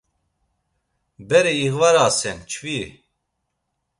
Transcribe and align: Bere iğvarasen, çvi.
Bere 1.27 1.53
iğvarasen, 1.65 2.37
çvi. 2.51 2.77